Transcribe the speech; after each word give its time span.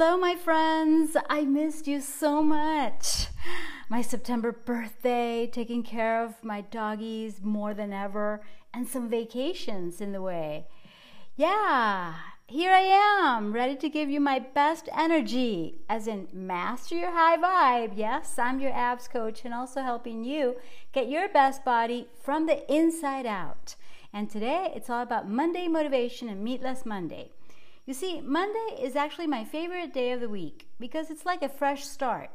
Hello, 0.00 0.16
my 0.16 0.36
friends. 0.36 1.16
I 1.28 1.40
missed 1.40 1.88
you 1.88 2.00
so 2.00 2.40
much. 2.40 3.26
My 3.88 4.00
September 4.00 4.52
birthday, 4.52 5.50
taking 5.52 5.82
care 5.82 6.22
of 6.22 6.44
my 6.44 6.60
doggies 6.60 7.40
more 7.42 7.74
than 7.74 7.92
ever, 7.92 8.40
and 8.72 8.86
some 8.86 9.10
vacations 9.10 10.00
in 10.00 10.12
the 10.12 10.22
way. 10.22 10.68
Yeah, 11.34 12.14
here 12.46 12.70
I 12.70 13.26
am, 13.26 13.52
ready 13.52 13.74
to 13.74 13.88
give 13.88 14.08
you 14.08 14.20
my 14.20 14.38
best 14.38 14.88
energy, 14.96 15.80
as 15.88 16.06
in 16.06 16.28
master 16.32 16.94
your 16.94 17.10
high 17.10 17.36
vibe. 17.36 17.94
Yes, 17.96 18.38
I'm 18.38 18.60
your 18.60 18.72
abs 18.72 19.08
coach 19.08 19.44
and 19.44 19.52
also 19.52 19.82
helping 19.82 20.22
you 20.22 20.58
get 20.92 21.08
your 21.08 21.28
best 21.28 21.64
body 21.64 22.06
from 22.22 22.46
the 22.46 22.72
inside 22.72 23.26
out. 23.26 23.74
And 24.12 24.30
today 24.30 24.70
it's 24.76 24.88
all 24.88 25.02
about 25.02 25.28
Monday 25.28 25.66
motivation 25.66 26.28
and 26.28 26.44
Meatless 26.44 26.86
Monday. 26.86 27.32
You 27.88 27.94
see, 27.94 28.20
Monday 28.20 28.82
is 28.82 28.96
actually 28.96 29.28
my 29.28 29.44
favorite 29.44 29.94
day 29.94 30.12
of 30.12 30.20
the 30.20 30.28
week 30.28 30.68
because 30.78 31.10
it's 31.10 31.24
like 31.24 31.42
a 31.42 31.48
fresh 31.48 31.86
start. 31.86 32.28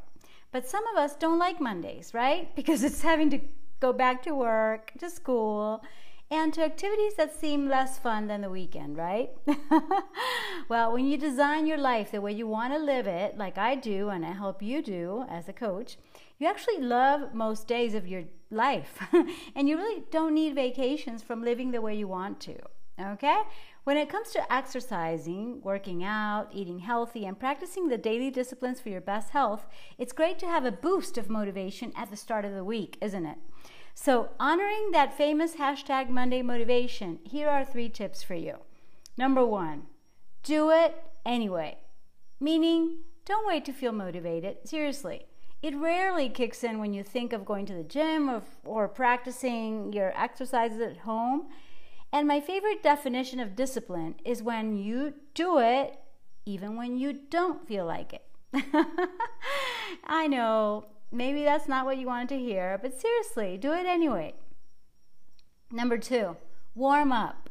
But 0.51 0.67
some 0.67 0.83
of 0.87 0.97
us 0.97 1.15
don't 1.15 1.37
like 1.37 1.61
Mondays, 1.61 2.11
right? 2.11 2.49
Because 2.55 2.83
it's 2.83 3.03
having 3.03 3.29
to 3.29 3.39
go 3.79 3.93
back 3.93 4.23
to 4.23 4.33
work, 4.33 4.93
to 4.97 5.11
school, 5.11 5.83
and 6.31 6.51
to 6.55 6.63
activities 6.63 7.13
that 7.17 7.39
seem 7.39 7.69
less 7.69 7.99
fun 7.99 8.25
than 8.25 8.41
the 8.41 8.49
weekend, 8.49 8.97
right? 8.97 9.29
well, 10.69 10.91
when 10.91 11.05
you 11.05 11.17
design 11.17 11.67
your 11.67 11.77
life 11.77 12.09
the 12.09 12.19
way 12.19 12.31
you 12.31 12.47
want 12.47 12.73
to 12.73 12.79
live 12.79 13.05
it, 13.05 13.37
like 13.37 13.59
I 13.59 13.75
do, 13.75 14.09
and 14.09 14.25
I 14.25 14.31
help 14.31 14.63
you 14.63 14.81
do 14.81 15.23
as 15.29 15.47
a 15.47 15.53
coach, 15.53 15.97
you 16.39 16.47
actually 16.47 16.79
love 16.79 17.35
most 17.35 17.67
days 17.67 17.93
of 17.93 18.07
your 18.07 18.23
life. 18.49 18.97
and 19.55 19.69
you 19.69 19.77
really 19.77 20.03
don't 20.09 20.33
need 20.33 20.55
vacations 20.55 21.21
from 21.21 21.43
living 21.43 21.69
the 21.69 21.81
way 21.81 21.93
you 21.93 22.07
want 22.07 22.39
to. 22.39 22.57
Okay? 22.99 23.41
When 23.83 23.97
it 23.97 24.07
comes 24.07 24.31
to 24.31 24.53
exercising, 24.53 25.59
working 25.61 26.05
out, 26.05 26.47
eating 26.53 26.79
healthy, 26.79 27.25
and 27.25 27.37
practicing 27.37 27.89
the 27.89 27.97
daily 27.97 28.29
disciplines 28.29 28.79
for 28.79 28.87
your 28.87 29.01
best 29.01 29.31
health, 29.31 29.65
it's 29.97 30.13
great 30.13 30.39
to 30.39 30.47
have 30.47 30.63
a 30.63 30.71
boost 30.71 31.17
of 31.17 31.29
motivation 31.29 31.91
at 31.93 32.09
the 32.09 32.15
start 32.15 32.45
of 32.45 32.53
the 32.53 32.63
week, 32.63 32.97
isn't 33.01 33.25
it? 33.25 33.37
So, 33.93 34.29
honoring 34.39 34.91
that 34.91 35.17
famous 35.17 35.55
hashtag 35.55 36.07
Monday 36.07 36.41
motivation, 36.41 37.19
here 37.23 37.49
are 37.49 37.65
three 37.65 37.89
tips 37.89 38.23
for 38.23 38.35
you. 38.35 38.55
Number 39.17 39.45
one, 39.45 39.83
do 40.43 40.71
it 40.71 41.03
anyway. 41.25 41.77
Meaning, 42.39 42.99
don't 43.25 43.45
wait 43.45 43.65
to 43.65 43.73
feel 43.73 43.91
motivated. 43.91 44.57
Seriously. 44.63 45.25
It 45.61 45.77
rarely 45.77 46.27
kicks 46.27 46.63
in 46.63 46.79
when 46.79 46.93
you 46.93 47.03
think 47.03 47.31
of 47.31 47.45
going 47.45 47.65
to 47.67 47.73
the 47.73 47.83
gym 47.83 48.29
or, 48.29 48.43
or 48.65 48.87
practicing 48.89 49.93
your 49.93 50.11
exercises 50.17 50.81
at 50.81 50.97
home. 50.97 51.47
And 52.13 52.27
my 52.27 52.39
favorite 52.39 52.83
definition 52.83 53.39
of 53.39 53.55
discipline 53.55 54.15
is 54.23 54.43
when 54.43 54.77
you 54.77 55.15
do 55.33 55.57
it 55.57 55.99
even 56.45 56.77
when 56.77 56.95
you 56.95 57.11
don't 57.11 57.67
feel 57.67 57.85
like 57.85 58.13
it. 58.13 58.23
I 60.03 60.27
know, 60.27 60.85
maybe 61.11 61.43
that's 61.43 61.67
not 61.67 61.85
what 61.85 61.97
you 61.97 62.05
wanted 62.05 62.29
to 62.29 62.37
hear, 62.37 62.77
but 62.79 62.99
seriously, 62.99 63.57
do 63.57 63.73
it 63.73 63.87
anyway. 63.87 64.35
Number 65.71 65.97
two, 65.97 66.37
warm 66.75 67.11
up. 67.11 67.49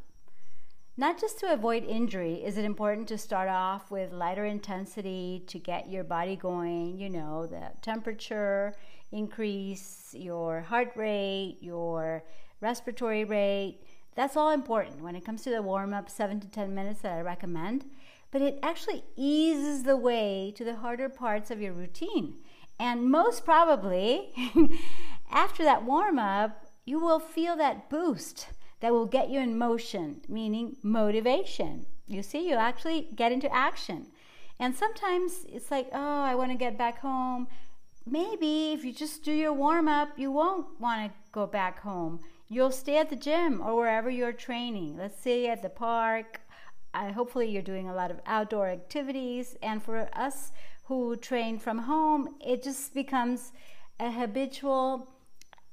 Not 0.97 1.19
just 1.19 1.41
to 1.41 1.53
avoid 1.53 1.83
injury 1.85 2.35
is 2.35 2.57
it 2.57 2.65
important 2.65 3.09
to 3.09 3.19
start 3.19 3.49
off 3.49 3.91
with 3.91 4.13
lighter 4.13 4.45
intensity 4.45 5.43
to 5.49 5.59
get 5.59 5.91
your 5.91 6.05
body 6.05 6.37
going, 6.37 7.01
you 7.01 7.11
know, 7.11 7.47
the 7.47 7.73
temperature 7.81 8.77
increase, 9.11 10.15
your 10.17 10.61
heart 10.61 10.93
rate, 10.95 11.57
your 11.61 12.23
respiratory 12.61 13.25
rate 13.25 13.81
that's 14.15 14.37
all 14.37 14.51
important 14.51 15.03
when 15.03 15.17
it 15.17 15.25
comes 15.25 15.43
to 15.43 15.51
the 15.51 15.63
warm 15.63 15.95
up, 15.95 16.11
seven 16.11 16.41
to 16.41 16.49
10 16.49 16.75
minutes 16.75 17.01
that 17.01 17.13
I 17.13 17.21
recommend. 17.21 17.85
But 18.31 18.43
it 18.43 18.59
actually 18.63 19.05
eases 19.17 19.85
the 19.85 19.97
way 19.97 20.53
to 20.57 20.65
the 20.65 20.77
harder 20.77 21.09
parts 21.09 21.51
of 21.51 21.61
your 21.61 21.73
routine. 21.73 22.35
And 22.79 23.11
most 23.11 23.45
probably, 23.45 24.31
after 25.31 25.63
that 25.65 25.85
warm 25.85 26.19
up, 26.19 26.67
you 26.85 26.99
will 26.99 27.21
feel 27.21 27.57
that 27.57 27.89
boost 27.89 28.49
that 28.81 28.93
will 28.93 29.07
get 29.07 29.31
you 29.31 29.39
in 29.39 29.57
motion, 29.57 30.23
meaning 30.29 30.77
motivation. 30.83 31.87
You 32.07 32.23
see, 32.23 32.49
you 32.49 32.57
actually 32.57 33.09
get 33.15 33.33
into 33.33 33.53
action. 33.55 34.09
And 34.59 34.75
sometimes 34.75 35.47
it's 35.49 35.71
like, 35.71 35.89
oh, 35.93 36.23
I 36.23 36.35
want 36.35 36.51
to 36.51 36.57
get 36.57 36.77
back 36.77 37.01
home. 37.01 37.49
Maybe 38.05 38.73
if 38.73 38.85
you 38.85 38.93
just 38.93 39.23
do 39.23 39.33
your 39.33 39.53
warm 39.53 39.89
up, 39.89 40.19
you 40.19 40.33
won't 40.33 40.81
want 40.81 41.13
to 41.13 41.19
go 41.31 41.47
back 41.47 41.81
home 41.81 42.21
you'll 42.53 42.71
stay 42.71 42.99
at 42.99 43.09
the 43.09 43.17
gym 43.17 43.63
or 43.65 43.75
wherever 43.75 44.11
you're 44.11 44.33
training. 44.33 44.99
Let's 44.99 45.21
say 45.21 45.49
at 45.49 45.63
the 45.63 45.71
park. 45.71 46.41
I, 46.95 47.11
hopefully, 47.11 47.49
you're 47.49 47.63
doing 47.63 47.89
a 47.89 47.95
lot 47.95 48.11
of 48.11 48.21
outdoor 48.27 48.69
activities. 48.69 49.57
And 49.63 49.83
for 49.83 50.09
us 50.13 50.53
who 50.85 51.17
train 51.17 51.59
from 51.59 51.79
home, 51.79 52.37
it 52.45 52.63
just 52.63 52.93
becomes 52.93 53.53
a 53.99 54.11
habitual 54.11 55.09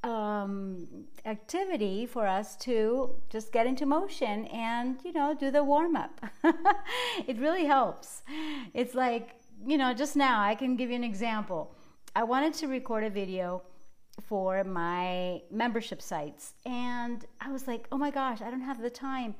um, 0.03 0.87
activity 1.25 2.05
for 2.05 2.25
us 2.25 2.55
to 2.57 3.15
just 3.29 3.51
get 3.51 3.67
into 3.67 3.85
motion 3.85 4.45
and, 4.45 4.97
you 5.03 5.11
know, 5.11 5.35
do 5.37 5.51
the 5.51 5.63
warm 5.63 5.97
up. 5.97 6.21
it 7.27 7.37
really 7.37 7.65
helps. 7.65 8.23
It's 8.73 8.95
like, 8.95 9.35
you 9.67 9.77
know, 9.77 9.93
just 9.93 10.15
now, 10.15 10.41
I 10.41 10.55
can 10.55 10.77
give 10.77 10.89
you 10.89 10.95
an 10.95 11.03
example. 11.03 11.75
I 12.15 12.23
wanted 12.23 12.53
to 12.55 12.67
record 12.67 13.03
a 13.03 13.09
video 13.09 13.63
for 14.19 14.63
my 14.63 15.41
membership 15.51 16.01
sites. 16.01 16.53
And 16.65 17.25
I 17.41 17.51
was 17.51 17.67
like, 17.67 17.87
oh 17.91 17.97
my 17.97 18.11
gosh, 18.11 18.41
I 18.41 18.49
don't 18.49 18.61
have 18.61 18.81
the 18.81 18.89
time. 18.89 19.35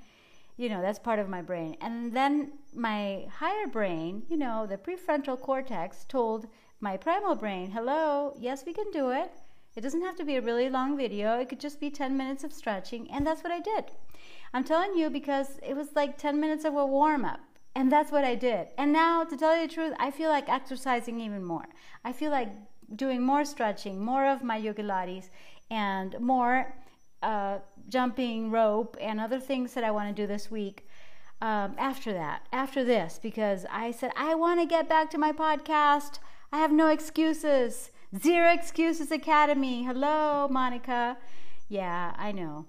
You 0.58 0.70
know, 0.70 0.82
that's 0.82 1.00
part 1.00 1.20
of 1.20 1.30
my 1.30 1.42
brain. 1.42 1.78
And 1.82 2.14
then 2.14 2.52
my 2.74 3.28
higher 3.32 3.68
brain, 3.68 4.24
you 4.30 4.38
know, 4.38 4.68
the 4.68 4.78
prefrontal 4.78 5.40
cortex 5.40 6.06
told 6.06 6.48
my 6.82 6.98
primal 6.98 7.36
brain, 7.36 7.72
hello, 7.72 8.34
yes, 8.40 8.64
we 8.66 8.74
can 8.74 8.92
do 8.92 9.12
it. 9.12 9.32
It 9.76 9.82
doesn't 9.82 10.02
have 10.02 10.16
to 10.18 10.26
be 10.26 10.36
a 10.36 10.42
really 10.42 10.70
long 10.70 10.98
video. 10.98 11.40
It 11.40 11.48
could 11.50 11.60
just 11.60 11.80
be 11.80 11.90
10 11.90 12.18
minutes 12.18 12.44
of 12.44 12.52
stretching. 12.52 13.10
And 13.12 13.26
that's 13.26 13.44
what 13.44 13.54
I 13.54 13.60
did. 13.60 13.86
I'm 14.54 14.64
telling 14.64 14.96
you 14.96 15.10
because 15.10 15.60
it 15.66 15.76
was 15.76 15.96
like 15.96 16.18
10 16.18 16.40
minutes 16.40 16.66
of 16.66 16.76
a 16.76 16.86
warm 16.86 17.24
up. 17.24 17.40
And 17.76 17.92
that's 17.92 18.12
what 18.12 18.24
I 18.24 18.36
did. 18.36 18.70
And 18.78 18.92
now, 18.92 19.24
to 19.24 19.38
tell 19.38 19.56
you 19.56 19.68
the 19.68 19.74
truth, 19.74 19.94
I 20.00 20.12
feel 20.12 20.30
like 20.30 20.50
exercising 20.50 21.22
even 21.22 21.44
more. 21.44 21.66
I 22.04 22.12
feel 22.12 22.32
like 22.32 22.50
doing 22.96 23.22
more 23.22 23.46
stretching, 23.46 24.04
more 24.04 24.26
of 24.26 24.44
my 24.44 24.60
yogalates, 24.60 25.30
and 25.70 26.20
more 26.20 26.74
uh, 27.22 27.60
jumping 27.88 28.52
rope 28.52 28.98
and 29.02 29.20
other 29.20 29.40
things 29.40 29.74
that 29.74 29.84
I 29.84 29.92
want 29.92 30.16
to 30.16 30.22
do 30.22 30.28
this 30.28 30.50
week. 30.50 30.88
Um, 31.42 31.76
after 31.78 32.12
that, 32.12 32.48
after 32.52 32.84
this, 32.84 33.20
because 33.22 33.66
I 33.72 33.92
said, 33.92 34.12
I 34.18 34.36
want 34.36 34.60
to 34.60 34.66
get 34.66 34.90
back 34.90 35.10
to 35.12 35.18
my 35.18 35.32
podcast. 35.32 36.20
I 36.52 36.58
have 36.58 36.72
no 36.72 36.88
excuses. 36.88 37.92
Zero 38.18 38.52
Excuses 38.52 39.12
Academy. 39.12 39.84
Hello, 39.84 40.48
Monica. 40.50 41.18
Yeah, 41.70 42.14
I 42.18 42.32
know. 42.32 42.66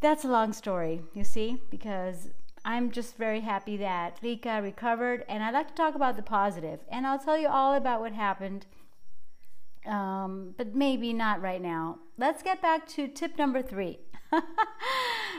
That's 0.00 0.24
a 0.24 0.28
long 0.28 0.52
story, 0.52 1.00
you 1.14 1.24
see, 1.24 1.62
because 1.70 2.28
I'm 2.64 2.90
just 2.90 3.16
very 3.16 3.40
happy 3.40 3.76
that 3.78 4.18
Rika 4.22 4.60
recovered, 4.62 5.24
and 5.28 5.42
I'd 5.42 5.54
like 5.54 5.68
to 5.68 5.74
talk 5.74 5.94
about 5.94 6.16
the 6.16 6.22
positive, 6.22 6.80
and 6.90 7.06
I'll 7.06 7.18
tell 7.18 7.38
you 7.38 7.48
all 7.48 7.74
about 7.74 8.00
what 8.00 8.12
happened 8.12 8.66
um, 9.86 10.54
but 10.56 10.74
maybe 10.74 11.12
not 11.12 11.40
right 11.40 11.62
now. 11.62 11.98
Let's 12.16 12.42
get 12.42 12.60
back 12.60 12.86
to 12.88 13.08
tip 13.08 13.38
number 13.38 13.62
three 13.62 14.00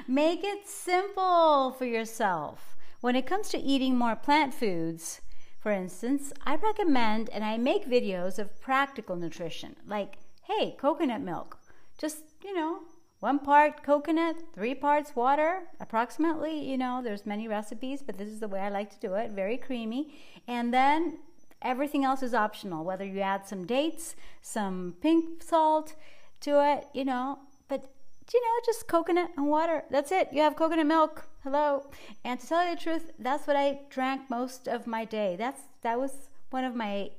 make 0.07 0.43
it 0.43 0.67
simple 0.67 1.71
for 1.71 1.85
yourself. 1.85 2.75
When 3.01 3.15
it 3.15 3.27
comes 3.27 3.49
to 3.49 3.57
eating 3.57 3.97
more 3.97 4.15
plant 4.15 4.53
foods, 4.53 5.21
for 5.59 5.71
instance, 5.71 6.33
I 6.45 6.55
recommend 6.55 7.29
and 7.29 7.43
I 7.43 7.57
make 7.57 7.89
videos 7.89 8.39
of 8.39 8.59
practical 8.61 9.15
nutrition, 9.15 9.75
like, 9.85 10.17
hey, 10.43 10.75
coconut 10.79 11.21
milk. 11.21 11.57
Just, 11.97 12.23
you 12.43 12.53
know, 12.53 12.79
one 13.19 13.39
part 13.39 13.83
coconut, 13.83 14.37
three 14.53 14.73
parts 14.73 15.15
water, 15.15 15.63
approximately. 15.79 16.57
You 16.69 16.77
know, 16.77 17.01
there's 17.03 17.25
many 17.25 17.47
recipes, 17.47 18.01
but 18.01 18.17
this 18.17 18.29
is 18.29 18.39
the 18.39 18.47
way 18.47 18.61
I 18.61 18.69
like 18.69 18.89
to 18.91 18.99
do 18.99 19.15
it, 19.15 19.31
very 19.31 19.57
creamy. 19.57 20.13
And 20.47 20.73
then 20.73 21.19
Everything 21.61 22.05
else 22.05 22.23
is 22.23 22.33
optional, 22.33 22.85
whether 22.85 23.05
you 23.05 23.19
add 23.19 23.45
some 23.47 23.65
dates, 23.65 24.15
some 24.41 24.95
pink 25.01 25.43
salt 25.43 25.95
to 26.41 26.63
it, 26.63 26.87
you 26.93 27.03
know, 27.03 27.39
but 27.67 27.85
you 28.33 28.41
know, 28.41 28.65
just 28.65 28.87
coconut 28.87 29.31
and 29.35 29.47
water. 29.47 29.83
That's 29.89 30.11
it. 30.11 30.29
You 30.31 30.41
have 30.41 30.55
coconut 30.55 30.85
milk. 30.85 31.27
Hello. 31.43 31.87
And 32.23 32.39
to 32.39 32.47
tell 32.47 32.63
you 32.63 32.75
the 32.75 32.81
truth, 32.81 33.11
that's 33.17 33.47
what 33.47 33.55
I 33.55 33.79
drank 33.89 34.29
most 34.29 34.67
of 34.67 34.85
my 34.87 35.03
day. 35.03 35.35
That's 35.37 35.61
that 35.81 35.99
was 35.99 36.29
one 36.49 36.63
of 36.63 36.75
my 36.75 37.11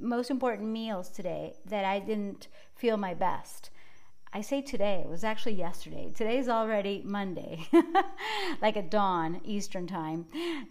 most 0.00 0.30
important 0.30 0.68
meals 0.68 1.08
today 1.08 1.54
that 1.64 1.84
I 1.84 1.98
didn't 1.98 2.48
feel 2.74 2.96
my 2.96 3.14
best. 3.14 3.70
I 4.32 4.42
say 4.42 4.60
today, 4.60 5.02
it 5.04 5.08
was 5.08 5.24
actually 5.24 5.54
yesterday. 5.54 6.12
Today's 6.14 6.48
already 6.48 7.02
Monday, 7.04 7.66
like 8.62 8.76
at 8.76 8.90
dawn, 8.90 9.40
Eastern 9.42 9.86
time. 9.86 10.26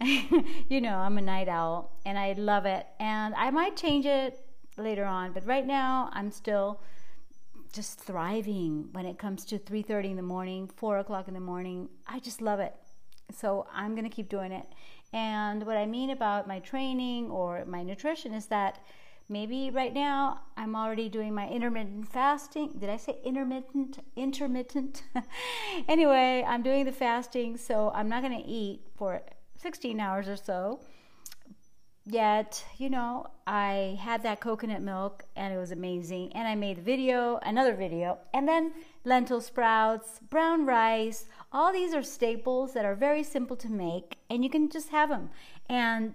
you 0.68 0.80
know, 0.80 0.96
I'm 0.96 1.18
a 1.18 1.22
night 1.22 1.48
owl 1.48 1.90
and 2.06 2.16
I 2.16 2.34
love 2.34 2.66
it. 2.66 2.86
And 3.00 3.34
I 3.34 3.50
might 3.50 3.76
change 3.76 4.06
it 4.06 4.46
later 4.76 5.04
on, 5.04 5.32
but 5.32 5.44
right 5.44 5.66
now 5.66 6.08
I'm 6.12 6.30
still 6.30 6.80
just 7.72 7.98
thriving 7.98 8.88
when 8.92 9.06
it 9.06 9.18
comes 9.18 9.44
to 9.46 9.58
3.30 9.58 10.10
in 10.10 10.16
the 10.16 10.22
morning, 10.22 10.70
4 10.76 11.00
o'clock 11.00 11.26
in 11.26 11.34
the 11.34 11.40
morning. 11.40 11.88
I 12.06 12.20
just 12.20 12.40
love 12.40 12.60
it. 12.60 12.74
So 13.32 13.66
I'm 13.72 13.94
going 13.94 14.08
to 14.08 14.14
keep 14.14 14.28
doing 14.28 14.52
it. 14.52 14.66
And 15.12 15.66
what 15.66 15.76
I 15.76 15.84
mean 15.84 16.10
about 16.10 16.46
my 16.46 16.60
training 16.60 17.30
or 17.30 17.64
my 17.64 17.82
nutrition 17.82 18.32
is 18.32 18.46
that 18.46 18.78
maybe 19.28 19.70
right 19.70 19.92
now 19.92 20.40
I'm 20.56 20.74
already 20.74 21.08
doing 21.08 21.34
my 21.34 21.48
intermittent 21.48 22.08
fasting. 22.08 22.78
Did 22.78 22.90
I 22.90 22.96
say 22.96 23.18
intermittent? 23.24 23.98
Intermittent. 24.16 25.02
anyway, 25.88 26.44
I'm 26.46 26.62
doing 26.62 26.84
the 26.84 26.92
fasting, 26.92 27.56
so 27.56 27.90
I'm 27.94 28.08
not 28.08 28.22
going 28.22 28.36
to 28.40 28.48
eat 28.48 28.80
for 28.96 29.22
16 29.60 30.00
hours 30.00 30.28
or 30.28 30.36
so. 30.36 30.80
Yet, 32.10 32.64
you 32.78 32.88
know, 32.88 33.26
I 33.46 33.98
had 34.00 34.22
that 34.22 34.40
coconut 34.40 34.80
milk 34.80 35.24
and 35.36 35.52
it 35.52 35.58
was 35.58 35.72
amazing. 35.72 36.32
And 36.34 36.48
I 36.48 36.54
made 36.54 36.78
a 36.78 36.80
video, 36.80 37.38
another 37.42 37.74
video, 37.74 38.18
and 38.32 38.48
then 38.48 38.72
lentil 39.04 39.42
sprouts, 39.42 40.18
brown 40.30 40.64
rice. 40.64 41.26
All 41.52 41.70
these 41.70 41.92
are 41.92 42.02
staples 42.02 42.72
that 42.72 42.86
are 42.86 42.94
very 42.94 43.22
simple 43.22 43.56
to 43.56 43.68
make, 43.68 44.16
and 44.30 44.42
you 44.42 44.48
can 44.48 44.70
just 44.70 44.88
have 44.88 45.10
them. 45.10 45.28
And 45.68 46.14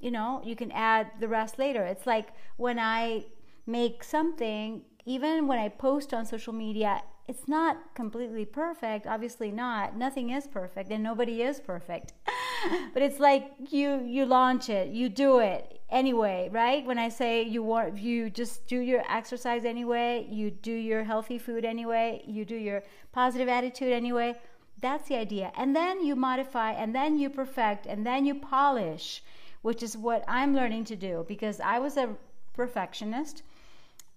you 0.00 0.10
know, 0.10 0.42
you 0.44 0.56
can 0.56 0.70
add 0.72 1.10
the 1.20 1.28
rest 1.28 1.58
later. 1.58 1.84
It's 1.84 2.06
like 2.06 2.28
when 2.56 2.78
I 2.78 3.26
make 3.66 4.02
something, 4.04 4.82
even 5.04 5.46
when 5.46 5.58
I 5.58 5.68
post 5.68 6.12
on 6.12 6.26
social 6.26 6.52
media, 6.52 7.02
it's 7.30 7.46
not 7.46 7.94
completely 7.94 8.44
perfect, 8.44 9.06
obviously 9.06 9.52
not. 9.52 9.96
Nothing 9.96 10.30
is 10.30 10.48
perfect 10.48 10.90
and 10.90 11.02
nobody 11.02 11.42
is 11.42 11.60
perfect. 11.60 12.12
but 12.92 13.02
it's 13.02 13.20
like 13.20 13.52
you 13.70 14.02
you 14.04 14.26
launch 14.26 14.68
it, 14.68 14.88
you 14.88 15.08
do 15.08 15.38
it 15.38 15.80
anyway, 15.90 16.48
right? 16.50 16.84
When 16.84 16.98
I 16.98 17.08
say 17.08 17.42
you 17.42 17.62
want 17.62 17.98
you 17.98 18.30
just 18.30 18.66
do 18.66 18.78
your 18.80 19.04
exercise 19.08 19.64
anyway, 19.64 20.26
you 20.28 20.50
do 20.50 20.72
your 20.72 21.04
healthy 21.04 21.38
food 21.38 21.64
anyway, 21.64 22.22
you 22.26 22.44
do 22.44 22.56
your 22.56 22.82
positive 23.12 23.48
attitude 23.48 23.92
anyway. 23.92 24.34
That's 24.80 25.08
the 25.08 25.16
idea. 25.16 25.52
And 25.56 25.76
then 25.76 26.04
you 26.04 26.16
modify 26.16 26.72
and 26.72 26.94
then 26.94 27.18
you 27.18 27.30
perfect 27.30 27.86
and 27.86 28.06
then 28.06 28.24
you 28.24 28.34
polish 28.34 29.22
which 29.62 29.82
is 29.82 29.96
what 29.96 30.24
I'm 30.26 30.54
learning 30.54 30.84
to 30.86 30.96
do 30.96 31.24
because 31.28 31.60
I 31.60 31.78
was 31.78 31.96
a 31.96 32.14
perfectionist. 32.54 33.42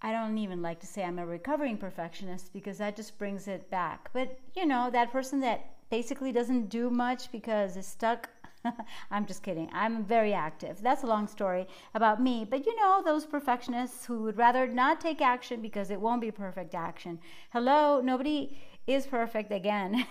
I 0.02 0.12
don't 0.12 0.38
even 0.38 0.62
like 0.62 0.80
to 0.82 0.88
say 0.88 1.04
I'm 1.04 1.20
a 1.20 1.26
recovering 1.26 1.78
perfectionist 1.78 2.52
because 2.52 2.78
that 2.80 2.96
just 2.96 3.18
brings 3.18 3.48
it 3.48 3.70
back. 3.70 4.10
But 4.14 4.38
you 4.56 4.66
know, 4.66 4.90
that 4.92 5.12
person 5.12 5.40
that 5.42 5.66
basically 5.90 6.32
doesn't 6.32 6.70
do 6.70 6.90
much 6.90 7.32
because 7.32 7.78
it's 7.78 7.88
stuck. 7.88 8.30
I'm 9.12 9.26
just 9.26 9.44
kidding. 9.44 9.70
I'm 9.74 10.04
very 10.06 10.34
active. 10.34 10.82
That's 10.82 11.04
a 11.04 11.08
long 11.08 11.28
story 11.28 11.68
about 11.94 12.22
me. 12.22 12.46
But 12.50 12.66
you 12.66 12.76
know, 12.80 13.02
those 13.04 13.26
perfectionists 13.26 14.06
who 14.06 14.24
would 14.24 14.38
rather 14.38 14.68
not 14.68 15.00
take 15.00 15.22
action 15.22 15.62
because 15.62 15.92
it 15.92 16.00
won't 16.00 16.22
be 16.22 16.32
perfect 16.32 16.74
action. 16.74 17.20
Hello, 17.52 18.02
nobody 18.02 18.58
is 18.88 19.06
perfect 19.06 19.52
again. 19.52 20.06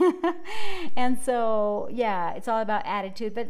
and 0.97 1.19
so, 1.19 1.89
yeah, 1.91 2.33
it's 2.35 2.49
all 2.49 2.61
about 2.61 2.87
attitude. 2.87 3.35
But 3.35 3.49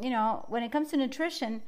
you 0.00 0.10
know, 0.10 0.44
when 0.48 0.62
it 0.62 0.72
comes 0.72 0.90
to 0.90 0.96
nutrition, 0.96 1.62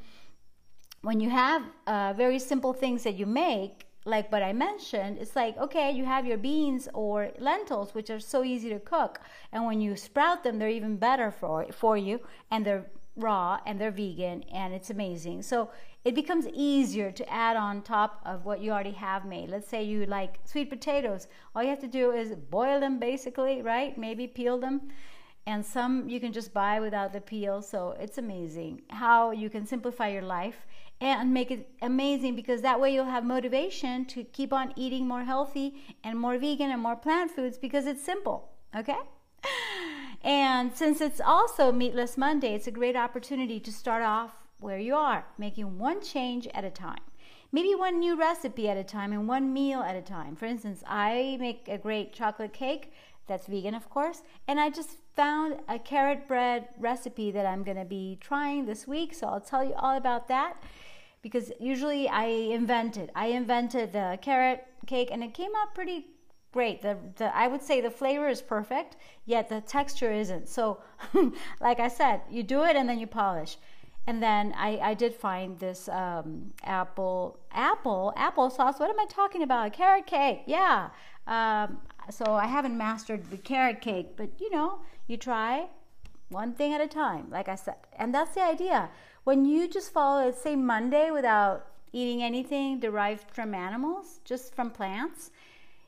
when 1.03 1.21
you 1.21 1.31
have 1.31 1.62
uh, 1.87 2.12
very 2.17 2.39
simple 2.39 2.73
things 2.73 3.03
that 3.05 3.15
you 3.15 3.27
make, 3.27 3.87
like 4.05 4.31
what 4.33 4.43
I 4.43 4.53
mentioned, 4.53 5.19
it's 5.19 5.37
like, 5.37 5.57
okay, 5.59 5.91
you 5.91 6.05
have 6.05 6.27
your 6.27 6.39
beans 6.39 6.89
or 6.95 7.31
lentils, 7.39 7.95
which 7.95 8.11
are 8.11 8.21
so 8.21 8.45
easy 8.45 8.71
to 8.71 8.81
cook. 8.81 9.21
And 9.53 9.67
when 9.67 9.81
you 9.81 9.97
sprout 9.97 10.43
them, 10.43 10.59
they're 10.59 10.69
even 10.69 10.97
better 10.97 11.31
for, 11.31 11.67
for 11.73 11.97
you. 11.97 12.21
And 12.51 12.65
they're 12.65 12.87
raw 13.17 13.59
and 13.67 13.81
they're 13.81 13.91
vegan 13.91 14.43
and 14.53 14.73
it's 14.73 14.91
amazing. 14.91 15.43
So 15.43 15.71
it 16.05 16.15
becomes 16.15 16.47
easier 16.49 17.11
to 17.12 17.31
add 17.31 17.57
on 17.57 17.83
top 17.83 18.21
of 18.25 18.47
what 18.47 18.61
you 18.61 18.71
already 18.71 18.93
have 18.93 19.25
made. 19.27 19.51
Let's 19.51 19.69
say 19.69 19.83
you 19.83 20.07
like 20.07 20.39
sweet 20.45 20.71
potatoes. 20.71 21.27
All 21.55 21.62
you 21.62 21.69
have 21.69 21.81
to 21.81 21.89
do 21.89 22.12
is 22.12 22.35
boil 22.35 22.81
them 22.81 22.99
basically, 22.99 23.61
right? 23.61 23.97
Maybe 23.99 24.27
peel 24.27 24.59
them 24.59 24.89
and 25.47 25.65
some 25.65 26.09
you 26.09 26.21
can 26.21 26.33
just 26.33 26.53
buy 26.53 26.81
without 26.81 27.13
the 27.13 27.21
peel. 27.21 27.63
So 27.63 27.97
it's 27.99 28.19
amazing 28.19 28.83
how 28.89 29.31
you 29.31 29.51
can 29.51 29.67
simplify 29.67 30.09
your 30.09 30.23
life 30.23 30.67
and 31.01 31.33
make 31.33 31.51
it 31.51 31.69
amazing 31.83 32.37
because 32.37 32.61
that 32.63 32.79
way 32.79 32.93
you'll 32.93 33.07
have 33.07 33.25
motivation 33.25 34.05
to 34.07 34.25
keep 34.25 34.53
on 34.53 34.73
eating 34.77 35.07
more 35.09 35.25
healthy 35.25 35.75
and 36.05 36.19
more 36.19 36.39
vegan 36.39 36.71
and 36.71 36.83
more 36.83 36.97
plant 36.97 37.31
foods 37.31 37.59
because 37.59 37.87
it's 37.87 38.05
simple. 38.05 38.51
Okay? 38.77 38.99
And 40.23 40.77
since 40.77 41.01
it's 41.01 41.21
also 41.21 41.73
Meatless 41.73 42.19
Monday, 42.19 42.55
it's 42.55 42.67
a 42.67 42.71
great 42.71 42.97
opportunity 42.97 43.59
to 43.61 43.73
start 43.73 44.03
off 44.03 44.33
where 44.61 44.79
you 44.79 44.95
are, 44.95 45.25
making 45.39 45.79
one 45.79 46.03
change 46.03 46.47
at 46.49 46.65
a 46.65 46.71
time. 46.71 47.01
Maybe 47.53 47.75
one 47.75 47.99
new 47.99 48.17
recipe 48.17 48.69
at 48.69 48.77
a 48.77 48.85
time 48.85 49.13
and 49.13 49.27
one 49.27 49.53
meal 49.53 49.81
at 49.81 49.97
a 49.97 50.03
time. 50.03 50.37
For 50.37 50.45
instance, 50.45 50.85
I 50.87 51.37
make 51.41 51.67
a 51.69 51.79
great 51.79 52.13
chocolate 52.13 52.53
cake 52.53 52.93
that's 53.31 53.47
vegan, 53.47 53.75
of 53.75 53.88
course. 53.88 54.23
And 54.49 54.59
I 54.59 54.71
just 54.71 54.99
found 55.15 55.61
a 55.69 55.79
carrot 55.79 56.27
bread 56.27 56.69
recipe 56.79 57.31
that 57.31 57.47
I'm 57.47 57.62
going 57.62 57.77
to 57.77 57.85
be 57.85 58.19
trying 58.21 58.67
this 58.67 58.88
week. 58.88 59.15
So 59.15 59.29
I'll 59.29 59.41
tell 59.41 59.65
you 59.65 59.75
all 59.75 59.97
about 59.97 60.27
that 60.29 60.61
because 61.23 61.53
usually 61.61 62.09
I 62.09 62.25
invented. 62.27 63.12
I 63.15 63.27
invented 63.27 63.93
the 63.93 64.19
carrot 64.21 64.67
cake 64.87 65.11
and 65.12 65.23
it 65.23 65.32
came 65.32 65.53
out 65.56 65.77
pretty 65.77 66.06
great. 66.53 66.82
The, 66.82 66.99
the 67.17 67.35
I 67.37 67.47
would 67.47 67.62
say 67.62 67.81
the 67.81 67.91
flavor 67.91 68.29
is 68.29 68.43
perfect, 68.43 68.97
yet 69.27 69.49
the 69.49 69.61
texture 69.61 70.12
isn't. 70.12 70.49
So, 70.49 70.81
like 71.61 71.79
I 71.79 71.88
said, 71.88 72.23
you 72.29 72.43
do 72.43 72.65
it 72.65 72.75
and 72.75 72.88
then 72.88 72.99
you 72.99 73.06
polish. 73.06 73.59
And 74.06 74.21
then 74.21 74.55
I, 74.56 74.79
I 74.83 74.94
did 74.94 75.15
find 75.15 75.59
this 75.61 75.88
um, 75.88 76.53
apple 76.65 77.38
apple 77.53 78.12
applesauce. 78.17 78.81
What 78.81 78.91
am 78.91 78.99
I 78.99 79.06
talking 79.09 79.43
about? 79.43 79.69
A 79.69 79.71
Carrot 79.71 80.06
cake. 80.06 80.43
Yeah. 80.47 80.88
Um, 81.26 81.79
so 82.11 82.35
I 82.35 82.47
haven't 82.47 82.77
mastered 82.77 83.31
the 83.31 83.37
carrot 83.37 83.81
cake, 83.81 84.17
but 84.17 84.41
you 84.41 84.51
know, 84.51 84.81
you 85.07 85.17
try 85.17 85.69
one 86.29 86.53
thing 86.55 86.73
at 86.73 86.81
a 86.81 86.87
time, 86.87 87.27
like 87.31 87.49
I 87.49 87.57
said. 87.57 87.77
And 87.99 88.15
that's 88.15 88.35
the 88.35 88.43
idea. 88.43 88.91
When 89.25 89.45
you 89.45 89.69
just 89.69 89.93
follow, 89.93 90.25
let's 90.25 90.43
say 90.43 90.57
Monday 90.57 91.11
without 91.11 91.67
eating 91.93 92.23
anything 92.23 92.81
derived 92.81 93.31
from 93.31 93.55
animals, 93.55 94.21
just 94.25 94.55
from 94.55 94.71
plants, 94.71 95.31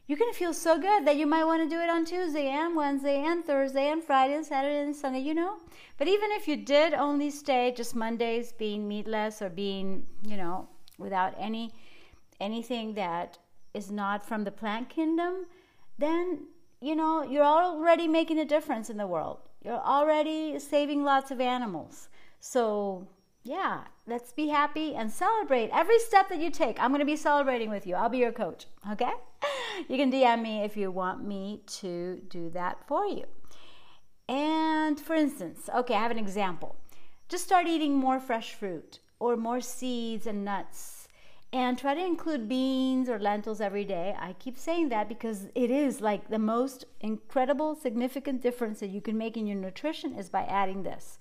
you're 0.06 0.19
going 0.19 0.32
to 0.32 0.38
feel 0.38 0.52
so 0.52 0.78
good 0.78 1.06
that 1.06 1.16
you 1.16 1.26
might 1.26 1.44
want 1.44 1.62
to 1.62 1.74
do 1.74 1.80
it 1.80 1.88
on 1.88 2.04
Tuesday 2.04 2.48
and 2.48 2.76
Wednesday 2.76 3.22
and 3.24 3.44
Thursday 3.44 3.88
and 3.88 4.02
Friday 4.02 4.34
and 4.34 4.44
Saturday 4.44 4.80
and 4.80 4.94
Sunday, 4.94 5.20
you 5.20 5.32
know. 5.32 5.56
But 5.96 6.08
even 6.08 6.32
if 6.32 6.48
you 6.48 6.56
did 6.56 6.92
only 6.92 7.30
stay 7.30 7.72
just 7.74 7.94
Mondays 7.94 8.52
being 8.52 8.88
meatless 8.88 9.40
or 9.40 9.48
being, 9.48 10.04
you 10.26 10.36
know, 10.36 10.69
without 10.98 11.34
any 11.38 11.72
anything 12.40 12.94
that 12.94 13.38
is 13.72 13.90
not 13.90 14.26
from 14.26 14.42
the 14.42 14.50
plant 14.50 14.88
kingdom, 14.88 15.46
then 15.98 16.46
you 16.80 16.96
know 16.96 17.22
you're 17.22 17.44
already 17.44 18.08
making 18.08 18.38
a 18.38 18.44
difference 18.44 18.90
in 18.90 18.96
the 18.96 19.06
world. 19.06 19.38
You're 19.64 19.80
already 19.80 20.58
saving 20.58 21.05
lots 21.05 21.31
of 21.31 21.40
animals. 21.40 22.08
So, 22.40 23.06
yeah, 23.44 23.82
let's 24.08 24.32
be 24.32 24.48
happy 24.48 24.94
and 24.96 25.10
celebrate 25.10 25.70
every 25.72 26.00
step 26.00 26.28
that 26.28 26.40
you 26.40 26.50
take. 26.50 26.82
I'm 26.82 26.90
going 26.90 26.98
to 26.98 27.05
be 27.05 27.17
celebrating 27.17 27.70
with 27.70 27.86
you. 27.86 27.94
I'll 27.94 28.08
be 28.08 28.19
your 28.19 28.32
coach, 28.32 28.67
okay? 28.90 29.12
You 29.88 29.96
can 29.96 30.12
DM 30.12 30.43
me 30.43 30.62
if 30.62 30.76
you 30.76 30.90
want 30.90 31.26
me 31.26 31.62
to 31.78 32.20
do 32.28 32.50
that 32.50 32.86
for 32.86 33.06
you. 33.06 33.24
And 34.28 35.00
for 35.00 35.14
instance, 35.14 35.70
okay, 35.74 35.94
I 35.94 36.02
have 36.02 36.10
an 36.10 36.19
example. 36.19 36.76
Just 37.28 37.44
start 37.44 37.67
eating 37.67 37.96
more 37.96 38.20
fresh 38.20 38.52
fruit 38.52 39.00
or 39.19 39.36
more 39.36 39.62
seeds 39.62 40.26
and 40.26 40.44
nuts 40.44 41.01
and 41.52 41.78
try 41.78 41.94
to 41.94 42.04
include 42.04 42.48
beans 42.48 43.08
or 43.08 43.18
lentils 43.18 43.60
every 43.60 43.84
day. 43.84 44.16
I 44.18 44.34
keep 44.38 44.56
saying 44.56 44.88
that 44.88 45.08
because 45.08 45.48
it 45.54 45.70
is 45.70 46.00
like 46.00 46.28
the 46.28 46.38
most 46.38 46.86
incredible, 47.00 47.74
significant 47.74 48.40
difference 48.40 48.80
that 48.80 48.88
you 48.88 49.02
can 49.02 49.18
make 49.18 49.36
in 49.36 49.46
your 49.46 49.58
nutrition 49.58 50.14
is 50.14 50.30
by 50.30 50.44
adding 50.44 50.82
this. 50.82 51.18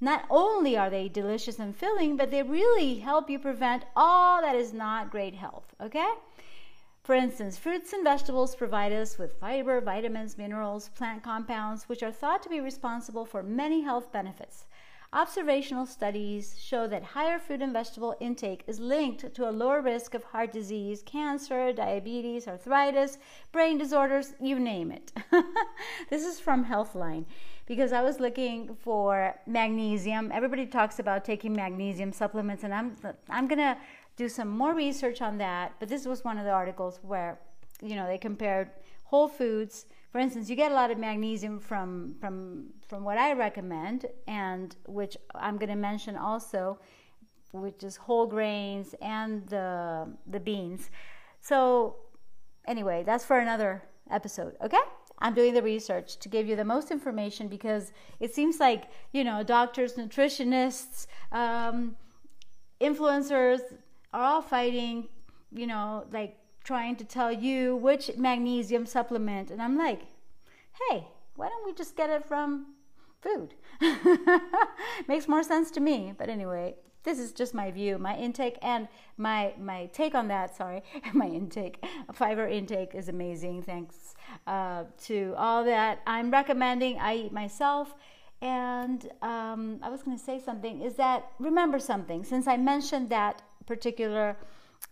Not 0.00 0.24
only 0.30 0.76
are 0.76 0.90
they 0.90 1.08
delicious 1.08 1.58
and 1.58 1.76
filling, 1.76 2.16
but 2.16 2.30
they 2.30 2.42
really 2.42 2.96
help 2.96 3.28
you 3.28 3.38
prevent 3.38 3.84
all 3.96 4.42
that 4.42 4.54
is 4.54 4.72
not 4.72 5.10
great 5.10 5.34
health, 5.34 5.74
okay? 5.80 6.12
For 7.02 7.14
instance, 7.14 7.58
fruits 7.58 7.92
and 7.92 8.02
vegetables 8.02 8.56
provide 8.56 8.92
us 8.92 9.18
with 9.18 9.38
fiber, 9.38 9.80
vitamins, 9.80 10.38
minerals, 10.38 10.88
plant 10.90 11.22
compounds, 11.22 11.84
which 11.84 12.02
are 12.02 12.12
thought 12.12 12.42
to 12.44 12.48
be 12.48 12.60
responsible 12.60 13.26
for 13.26 13.42
many 13.42 13.82
health 13.82 14.10
benefits. 14.10 14.66
Observational 15.14 15.86
studies 15.86 16.56
show 16.60 16.88
that 16.88 17.04
higher 17.04 17.38
fruit 17.38 17.62
and 17.62 17.72
vegetable 17.72 18.16
intake 18.18 18.64
is 18.66 18.80
linked 18.80 19.32
to 19.32 19.48
a 19.48 19.52
lower 19.52 19.80
risk 19.80 20.12
of 20.12 20.24
heart 20.24 20.50
disease, 20.50 21.04
cancer, 21.06 21.72
diabetes, 21.72 22.48
arthritis, 22.48 23.18
brain 23.52 23.78
disorders, 23.78 24.34
you 24.40 24.58
name 24.58 24.90
it. 24.90 25.12
this 26.10 26.24
is 26.24 26.40
from 26.40 26.64
Healthline 26.64 27.26
because 27.66 27.92
I 27.92 28.02
was 28.02 28.18
looking 28.18 28.74
for 28.74 29.36
magnesium. 29.46 30.32
Everybody 30.34 30.66
talks 30.66 30.98
about 30.98 31.24
taking 31.24 31.52
magnesium 31.52 32.12
supplements, 32.12 32.64
and 32.64 32.74
I'm 32.74 32.96
I'm 33.30 33.46
gonna 33.46 33.78
do 34.16 34.28
some 34.28 34.48
more 34.48 34.74
research 34.74 35.22
on 35.22 35.38
that. 35.38 35.74
But 35.78 35.88
this 35.88 36.06
was 36.06 36.24
one 36.24 36.38
of 36.38 36.44
the 36.44 36.50
articles 36.50 36.98
where 37.02 37.38
you 37.80 37.94
know 37.94 38.08
they 38.08 38.18
compared 38.18 38.72
whole 39.04 39.28
foods 39.28 39.86
for 40.14 40.20
instance, 40.20 40.48
you 40.48 40.54
get 40.54 40.70
a 40.70 40.74
lot 40.76 40.92
of 40.92 40.98
magnesium 40.98 41.58
from 41.58 42.14
from 42.20 42.66
from 42.86 43.02
what 43.02 43.18
I 43.18 43.32
recommend, 43.32 44.06
and 44.28 44.76
which 44.86 45.16
I'm 45.34 45.56
going 45.58 45.70
to 45.70 45.74
mention 45.90 46.16
also, 46.16 46.78
which 47.50 47.82
is 47.82 47.96
whole 47.96 48.28
grains 48.28 48.94
and 49.02 49.44
the 49.48 50.06
the 50.28 50.38
beans. 50.38 50.88
So 51.40 51.96
anyway, 52.64 53.02
that's 53.04 53.24
for 53.24 53.40
another 53.40 53.82
episode. 54.08 54.54
Okay. 54.62 54.84
I'm 55.18 55.34
doing 55.34 55.52
the 55.52 55.62
research 55.62 56.18
to 56.20 56.28
give 56.28 56.46
you 56.46 56.54
the 56.54 56.64
most 56.64 56.92
information 56.92 57.48
because 57.48 57.90
it 58.20 58.32
seems 58.32 58.60
like, 58.60 58.84
you 59.12 59.24
know, 59.24 59.42
doctors, 59.42 59.94
nutritionists, 59.94 61.08
um, 61.32 61.96
influencers 62.80 63.62
are 64.12 64.22
all 64.22 64.42
fighting, 64.42 65.08
you 65.52 65.66
know, 65.66 66.04
like 66.12 66.36
trying 66.64 66.96
to 66.96 67.04
tell 67.04 67.30
you 67.30 67.76
which 67.76 68.10
magnesium 68.16 68.86
supplement. 68.86 69.50
And 69.50 69.62
I'm 69.62 69.76
like, 69.76 70.00
hey, 70.88 71.06
why 71.36 71.48
don't 71.48 71.64
we 71.64 71.74
just 71.74 71.96
get 71.96 72.10
it 72.10 72.24
from 72.24 72.74
food? 73.20 73.54
Makes 75.08 75.28
more 75.28 75.42
sense 75.42 75.70
to 75.72 75.80
me. 75.80 76.14
But 76.16 76.28
anyway, 76.28 76.74
this 77.04 77.18
is 77.18 77.32
just 77.32 77.52
my 77.52 77.70
view, 77.70 77.98
my 77.98 78.16
intake, 78.16 78.58
and 78.62 78.88
my 79.18 79.52
my 79.60 79.86
take 79.92 80.14
on 80.14 80.28
that. 80.28 80.56
Sorry, 80.56 80.82
my 81.12 81.26
intake, 81.26 81.84
fiber 82.14 82.48
intake 82.48 82.94
is 82.94 83.08
amazing. 83.08 83.62
Thanks 83.62 84.14
uh, 84.46 84.84
to 85.04 85.34
all 85.36 85.64
that 85.64 86.00
I'm 86.06 86.30
recommending. 86.30 86.98
I 86.98 87.16
eat 87.16 87.32
myself. 87.32 87.94
And 88.40 89.10
um, 89.22 89.78
I 89.82 89.88
was 89.88 90.02
going 90.02 90.18
to 90.18 90.22
say 90.22 90.38
something 90.38 90.82
is 90.82 90.96
that 90.96 91.30
remember 91.38 91.78
something, 91.78 92.24
since 92.24 92.46
I 92.46 92.58
mentioned 92.58 93.08
that 93.08 93.40
particular 93.64 94.36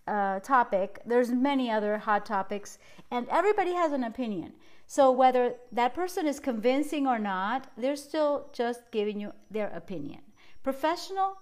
uh, 0.06 0.40
topic, 0.40 1.00
there's 1.06 1.30
many 1.30 1.70
other 1.70 1.99
hot 1.99 2.26
topics, 2.26 2.78
and 3.11 3.28
everybody 3.28 3.72
has 3.72 3.92
an 3.92 4.04
opinion. 4.04 4.52
So 4.87 5.11
whether 5.11 5.54
that 5.70 5.94
person 5.94 6.26
is 6.26 6.40
convincing 6.40 7.06
or 7.06 7.18
not, 7.18 7.68
they're 7.76 7.96
still 7.96 8.49
just 8.52 8.90
giving 8.90 9.20
you 9.20 9.32
their 9.50 9.68
opinion. 9.68 10.20
Professional, 10.62 11.38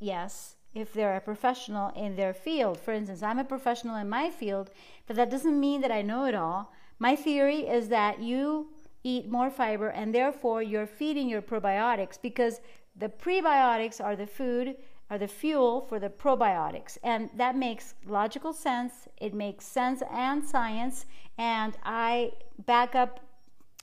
yes, 0.00 0.56
if 0.74 0.92
they're 0.92 1.16
a 1.16 1.20
professional 1.20 1.90
in 1.96 2.16
their 2.16 2.34
field. 2.34 2.78
For 2.78 2.92
instance, 2.92 3.22
I'm 3.22 3.38
a 3.38 3.44
professional 3.44 3.96
in 3.96 4.08
my 4.08 4.30
field, 4.30 4.70
but 5.06 5.16
that 5.16 5.30
doesn't 5.30 5.58
mean 5.58 5.80
that 5.80 5.92
I 5.92 6.02
know 6.02 6.24
it 6.26 6.34
all. 6.34 6.72
My 6.98 7.16
theory 7.16 7.60
is 7.60 7.88
that 7.88 8.20
you 8.20 8.68
eat 9.04 9.30
more 9.30 9.50
fiber 9.50 9.88
and 9.88 10.14
therefore 10.14 10.62
you're 10.62 10.86
feeding 10.86 11.28
your 11.28 11.42
probiotics 11.42 12.18
because 12.20 12.60
the 12.96 13.08
prebiotics 13.08 14.04
are 14.04 14.16
the 14.16 14.26
food 14.26 14.76
are 15.10 15.18
the 15.18 15.28
fuel 15.28 15.80
for 15.88 15.98
the 15.98 16.08
probiotics 16.08 16.98
and 17.02 17.30
that 17.36 17.56
makes 17.56 17.94
logical 18.06 18.52
sense 18.52 19.08
it 19.18 19.34
makes 19.34 19.64
sense 19.64 20.02
and 20.10 20.44
science 20.44 21.06
and 21.38 21.76
i 21.84 22.32
back 22.66 22.94
up 22.94 23.20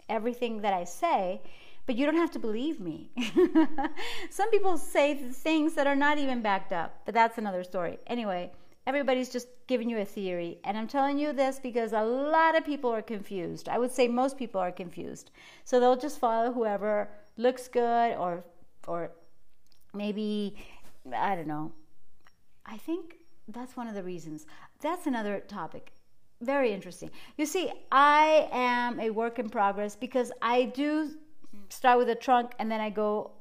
everything 0.10 0.62
that 0.62 0.74
i 0.74 0.84
say 0.84 1.42
but 1.86 1.96
you 1.96 2.06
don't 2.06 2.18
have 2.18 2.32
to 2.32 2.40
believe 2.40 2.80
me 2.80 3.10
some 4.30 4.50
people 4.52 4.78
say 4.78 5.16
things 5.16 5.74
that 5.74 5.88
are 5.88 5.96
not 5.96 6.18
even 6.18 6.42
backed 6.42 6.72
up 6.72 7.02
but 7.06 7.14
that's 7.14 7.38
another 7.38 7.64
story 7.64 7.98
anyway 8.08 8.52
everybody's 8.88 9.30
just 9.30 9.48
giving 9.68 9.90
you 9.90 10.00
a 10.00 10.06
theory. 10.06 10.60
And 10.64 10.78
I'm 10.78 10.88
telling 10.88 11.18
you 11.18 11.34
this 11.34 11.60
because 11.60 11.94
a 11.94 12.04
lot 12.04 12.58
of 12.58 12.66
people 12.66 12.92
are 12.92 13.02
confused. 13.02 13.68
I 13.68 13.78
would 13.78 13.92
say 13.92 14.08
most 14.08 14.38
people 14.38 14.62
are 14.62 14.72
confused. 14.72 15.32
So 15.64 15.80
they'll 15.80 15.98
just 15.98 16.20
follow 16.20 16.52
whoever 16.52 17.10
looks 17.38 17.68
good 17.68 18.16
or 18.16 18.44
or 18.88 19.12
maybe 19.94 20.56
I 21.14 21.36
don't 21.36 21.48
know. 21.48 21.72
I 22.66 22.78
think 22.78 23.18
that's 23.48 23.78
one 23.78 23.88
of 23.88 23.94
the 23.94 24.04
reasons. 24.04 24.46
That's 24.82 25.06
another 25.06 25.40
topic. 25.40 25.94
Very 26.42 26.74
interesting. 26.74 27.12
You 27.38 27.46
see, 27.46 27.72
I 27.92 28.50
am 28.52 29.00
a 29.00 29.10
work 29.10 29.40
in 29.40 29.50
progress 29.50 29.96
because 29.96 30.32
I 30.42 30.66
do 30.66 31.12
start 31.70 31.98
with 31.98 32.10
a 32.10 32.16
trunk 32.16 32.54
and 32.60 32.72
then 32.72 32.82
I 32.82 32.90
go 32.90 33.32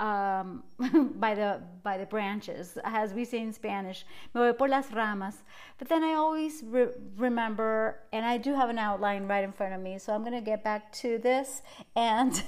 um, 0.00 0.62
by 1.16 1.34
the 1.34 1.60
by 1.82 1.98
the 1.98 2.06
branches, 2.06 2.78
as 2.84 3.12
we 3.12 3.24
say 3.24 3.38
in 3.38 3.52
Spanish, 3.52 4.04
me 4.34 4.40
voy 4.40 4.52
por 4.52 4.68
las 4.68 4.92
ramas. 4.92 5.42
But 5.78 5.88
then 5.88 6.04
I 6.04 6.14
always 6.14 6.62
re- 6.64 6.94
remember, 7.16 8.00
and 8.12 8.24
I 8.24 8.36
do 8.36 8.54
have 8.54 8.68
an 8.68 8.78
outline 8.78 9.26
right 9.26 9.44
in 9.44 9.52
front 9.52 9.74
of 9.74 9.80
me, 9.80 9.98
so 9.98 10.14
I'm 10.14 10.20
going 10.20 10.32
to 10.34 10.40
get 10.40 10.62
back 10.62 10.92
to 11.04 11.18
this 11.18 11.62
and 11.96 12.42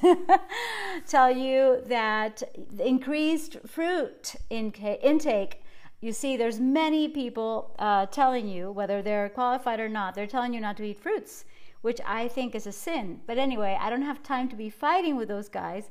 tell 1.07 1.31
you 1.31 1.83
that 1.87 2.43
increased 2.79 3.57
fruit 3.67 4.35
intake. 4.51 5.63
You 6.01 6.13
see, 6.13 6.37
there's 6.37 6.59
many 6.59 7.09
people 7.09 7.75
uh, 7.79 8.07
telling 8.07 8.49
you, 8.49 8.71
whether 8.71 9.03
they're 9.03 9.29
qualified 9.29 9.81
or 9.81 9.89
not, 9.89 10.15
they're 10.15 10.27
telling 10.27 10.55
you 10.55 10.61
not 10.61 10.77
to 10.79 10.85
eat 10.85 10.99
fruits, 10.99 11.45
which 11.83 12.01
I 12.07 12.27
think 12.29 12.55
is 12.55 12.67
a 12.67 12.73
sin. 12.73 13.21
But 13.27 13.37
anyway, 13.37 13.77
I 13.79 13.91
don't 13.91 14.03
have 14.03 14.23
time 14.23 14.49
to 14.49 14.57
be 14.57 14.71
fighting 14.71 15.17
with 15.17 15.29
those 15.29 15.49
guys. 15.49 15.91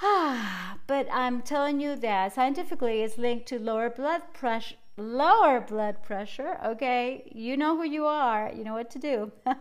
but 0.86 1.06
I'm 1.12 1.42
telling 1.42 1.78
you 1.78 1.94
that 1.96 2.32
scientifically 2.32 3.02
it's 3.02 3.18
linked 3.18 3.46
to 3.48 3.58
lower 3.58 3.90
blood 3.90 4.22
pressure. 4.32 4.76
Lower 4.96 5.60
blood 5.60 6.02
pressure, 6.02 6.58
okay? 6.64 7.30
You 7.34 7.56
know 7.56 7.76
who 7.76 7.84
you 7.84 8.04
are, 8.04 8.50
you 8.54 8.64
know 8.64 8.74
what 8.74 8.90
to 8.90 8.98
do. 8.98 9.32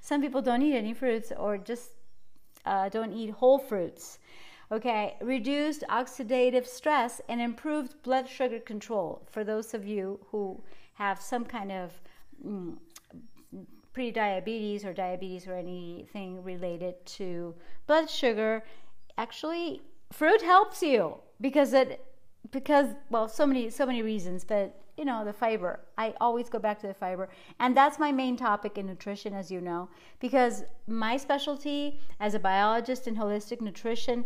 Some 0.00 0.20
people 0.20 0.42
don't 0.42 0.62
eat 0.62 0.76
any 0.76 0.92
fruits 0.92 1.32
or 1.36 1.56
just 1.56 1.92
uh, 2.66 2.88
don't 2.88 3.12
eat 3.12 3.30
whole 3.30 3.58
fruits. 3.58 4.18
Okay, 4.70 5.16
reduced 5.20 5.84
oxidative 5.90 6.66
stress 6.66 7.20
and 7.28 7.40
improved 7.40 8.02
blood 8.02 8.28
sugar 8.28 8.58
control 8.58 9.22
for 9.30 9.44
those 9.44 9.74
of 9.74 9.86
you 9.86 10.18
who 10.30 10.62
have 10.94 11.20
some 11.20 11.44
kind 11.44 11.70
of 11.70 11.92
mm, 12.46 12.76
pre-diabetes 13.92 14.84
or 14.84 14.92
diabetes 14.92 15.46
or 15.46 15.54
anything 15.54 16.42
related 16.42 17.04
to 17.04 17.54
blood 17.86 18.08
sugar 18.08 18.62
actually 19.18 19.82
fruit 20.12 20.42
helps 20.42 20.82
you 20.82 21.16
because 21.40 21.72
it 21.72 22.04
because 22.50 22.88
well 23.10 23.28
so 23.28 23.46
many 23.46 23.70
so 23.70 23.86
many 23.86 24.02
reasons 24.02 24.44
but 24.44 24.82
you 24.96 25.04
know 25.04 25.24
the 25.24 25.32
fiber. 25.32 25.80
I 25.96 26.14
always 26.20 26.48
go 26.48 26.58
back 26.58 26.78
to 26.80 26.86
the 26.86 26.94
fiber. 26.94 27.28
And 27.58 27.76
that's 27.76 27.98
my 27.98 28.12
main 28.12 28.36
topic 28.36 28.78
in 28.78 28.86
nutrition 28.86 29.34
as 29.34 29.50
you 29.50 29.60
know 29.60 29.88
because 30.20 30.64
my 30.86 31.16
specialty 31.16 32.00
as 32.20 32.34
a 32.34 32.38
biologist 32.38 33.08
in 33.08 33.16
holistic 33.16 33.60
nutrition 33.60 34.24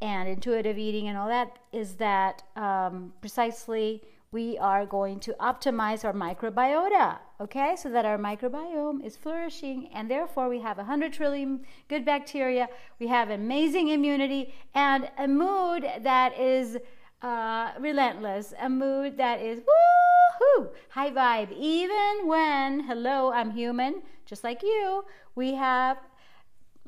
and 0.00 0.28
intuitive 0.28 0.78
eating 0.78 1.08
and 1.08 1.16
all 1.16 1.28
that 1.28 1.58
is 1.72 1.94
that 1.94 2.42
um, 2.56 3.12
precisely 3.20 4.02
we 4.32 4.56
are 4.58 4.86
going 4.86 5.20
to 5.20 5.34
optimize 5.34 6.04
our 6.06 6.14
microbiota, 6.14 7.18
okay? 7.38 7.76
So 7.76 7.90
that 7.90 8.06
our 8.06 8.16
microbiome 8.16 9.04
is 9.04 9.14
flourishing 9.14 9.90
and 9.94 10.10
therefore 10.10 10.48
we 10.48 10.60
have 10.60 10.78
100 10.78 11.12
trillion 11.12 11.60
good 11.88 12.04
bacteria, 12.04 12.68
we 12.98 13.06
have 13.08 13.28
amazing 13.28 13.88
immunity, 13.88 14.54
and 14.74 15.10
a 15.18 15.28
mood 15.28 15.86
that 16.00 16.38
is 16.38 16.78
uh, 17.20 17.72
relentless, 17.78 18.54
a 18.58 18.70
mood 18.70 19.18
that 19.18 19.40
is 19.40 19.60
woohoo, 19.60 20.70
high 20.88 21.10
vibe. 21.10 21.52
Even 21.56 22.26
when, 22.26 22.80
hello, 22.80 23.30
I'm 23.32 23.50
human, 23.50 24.02
just 24.24 24.42
like 24.42 24.62
you, 24.62 25.04
we 25.34 25.54
have 25.54 25.98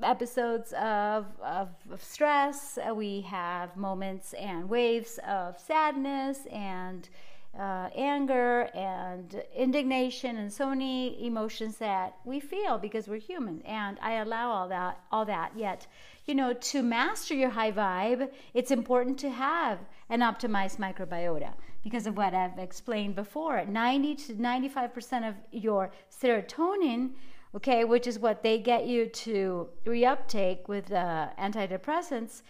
episodes 0.02 0.72
of, 0.72 1.26
of, 1.42 1.68
of 1.90 2.02
stress, 2.02 2.78
we 2.94 3.20
have 3.20 3.76
moments 3.76 4.32
and 4.32 4.68
waves 4.68 5.20
of 5.28 5.58
sadness 5.60 6.46
and 6.50 7.08
uh, 7.58 7.88
anger 7.94 8.68
and 8.74 9.42
indignation 9.54 10.38
and 10.38 10.52
so 10.52 10.68
many 10.68 11.24
emotions 11.24 11.76
that 11.78 12.16
we 12.24 12.40
feel 12.40 12.78
because 12.78 13.06
we're 13.06 13.20
human. 13.20 13.62
And 13.62 13.98
i 14.02 14.14
allow 14.14 14.50
all 14.50 14.68
that 14.68 15.00
all 15.12 15.24
that. 15.26 15.52
Yet 15.56 15.86
you 16.26 16.34
know 16.34 16.52
to 16.52 16.82
master 16.82 17.34
your 17.34 17.50
high 17.50 17.72
vibe 17.72 18.30
it's 18.54 18.70
important 18.70 19.18
to 19.18 19.30
have 19.30 19.78
an 20.08 20.20
optimized 20.20 20.78
microbiota. 20.78 21.52
Because 21.82 22.06
of 22.06 22.16
what 22.16 22.34
i've 22.34 22.58
explained 22.58 23.14
before 23.14 23.64
90 23.64 24.14
to 24.16 24.34
95% 24.34 25.28
of 25.28 25.34
your 25.52 25.90
serotonin 26.10 27.10
okay 27.54 27.84
which 27.84 28.06
is 28.06 28.18
what 28.18 28.42
they 28.42 28.58
get 28.58 28.86
you 28.86 29.06
to 29.06 29.68
reuptake 29.84 30.66
with 30.66 30.90
uh, 30.92 31.28
antidepressants 31.38 32.42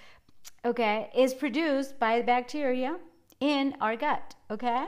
okay 0.65 1.11
is 1.15 1.35
produced 1.35 1.99
by 1.99 2.19
the 2.19 2.25
bacteria 2.25 2.97
in 3.45 3.77
our 3.79 3.95
gut, 3.95 4.35
okay? 4.51 4.87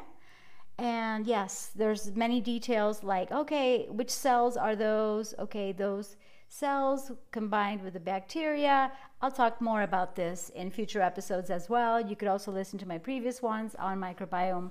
And 0.79 1.27
yes, 1.27 1.71
there's 1.77 2.17
many 2.17 2.41
details 2.41 3.03
like, 3.03 3.31
okay, 3.31 3.87
which 3.91 4.11
cells 4.11 4.57
are 4.57 4.75
those? 4.75 5.35
Okay, 5.39 5.73
those 5.73 6.17
cells 6.49 7.13
combined 7.33 7.83
with 7.83 7.93
the 7.93 8.01
bacteria. 8.01 8.93
I'll 9.21 9.31
talk 9.31 9.61
more 9.61 9.83
about 9.83 10.17
this 10.17 10.51
in 10.55 10.71
future 10.71 11.03
episodes 11.03 11.51
as 11.51 11.69
well. 11.69 12.01
You 12.01 12.17
could 12.17 12.29
also 12.29 12.51
listen 12.51 12.79
to 12.79 12.89
my 12.89 12.97
previous 12.97 13.43
ones 13.43 13.75
on 13.79 14.01
microbiome. 14.01 14.71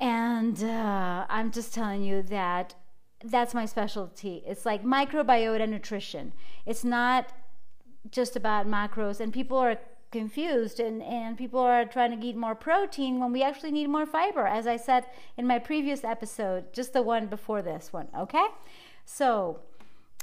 And 0.00 0.62
uh, 0.64 1.26
I'm 1.28 1.52
just 1.52 1.72
telling 1.72 2.02
you 2.02 2.22
that 2.22 2.74
that's 3.24 3.54
my 3.54 3.66
specialty. 3.66 4.42
It's 4.44 4.66
like 4.66 4.82
microbiota 4.82 5.68
nutrition. 5.68 6.32
It's 6.66 6.82
not 6.82 7.32
just 8.10 8.34
about 8.34 8.66
macros, 8.66 9.20
and 9.20 9.32
people 9.32 9.58
are 9.58 9.78
confused 10.14 10.78
and, 10.78 11.02
and 11.02 11.36
people 11.36 11.58
are 11.58 11.84
trying 11.84 12.12
to 12.18 12.26
eat 12.26 12.36
more 12.36 12.54
protein 12.54 13.18
when 13.18 13.32
we 13.32 13.42
actually 13.42 13.72
need 13.72 13.88
more 13.88 14.06
fiber, 14.06 14.46
as 14.46 14.64
I 14.74 14.76
said 14.76 15.02
in 15.36 15.44
my 15.44 15.58
previous 15.58 16.04
episode, 16.04 16.72
just 16.72 16.92
the 16.92 17.02
one 17.02 17.26
before 17.26 17.62
this 17.62 17.92
one, 17.92 18.06
okay? 18.16 18.46
So, 19.04 19.58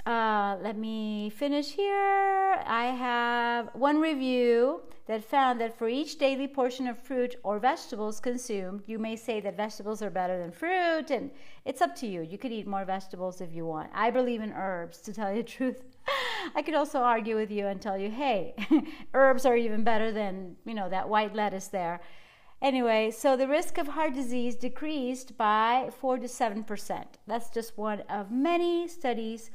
uh, 0.05 0.57
let 0.61 0.77
me 0.77 1.29
finish 1.29 1.71
here. 1.73 2.63
I 2.65 2.85
have 2.85 3.69
one 3.73 3.99
review 3.99 4.81
that 5.07 5.25
found 5.25 5.59
that 5.59 5.77
for 5.77 5.89
each 5.89 6.17
daily 6.17 6.47
portion 6.47 6.87
of 6.87 6.97
fruit 6.97 7.35
or 7.43 7.59
vegetables 7.59 8.21
consumed, 8.21 8.81
you 8.87 8.97
may 8.97 9.17
say 9.17 9.41
that 9.41 9.57
vegetables 9.57 10.01
are 10.01 10.09
better 10.09 10.39
than 10.41 10.51
fruit, 10.51 11.11
and 11.11 11.29
it's 11.65 11.81
up 11.81 11.93
to 11.97 12.07
you. 12.07 12.21
You 12.21 12.37
could 12.37 12.53
eat 12.53 12.65
more 12.65 12.85
vegetables 12.85 13.41
if 13.41 13.53
you 13.53 13.65
want. 13.65 13.89
I 13.93 14.09
believe 14.09 14.41
in 14.41 14.53
herbs, 14.53 14.99
to 15.01 15.13
tell 15.13 15.31
you 15.31 15.43
the 15.43 15.49
truth. 15.49 15.83
I 16.55 16.61
could 16.61 16.75
also 16.75 16.99
argue 16.99 17.35
with 17.35 17.51
you 17.51 17.67
and 17.67 17.81
tell 17.81 17.97
you, 17.97 18.09
hey, 18.09 18.55
herbs 19.13 19.45
are 19.45 19.55
even 19.55 19.83
better 19.83 20.11
than, 20.11 20.55
you 20.65 20.73
know, 20.73 20.89
that 20.89 21.09
white 21.09 21.35
lettuce 21.35 21.67
there. 21.67 22.01
Anyway, 22.61 23.09
so 23.09 23.35
the 23.35 23.47
risk 23.47 23.77
of 23.77 23.87
heart 23.87 24.13
disease 24.13 24.55
decreased 24.55 25.35
by 25.35 25.89
4 25.99 26.19
to 26.19 26.27
7%. 26.27 27.05
That's 27.25 27.49
just 27.49 27.77
one 27.77 28.01
of 28.01 28.31
many 28.31 28.87
studies. 28.87 29.49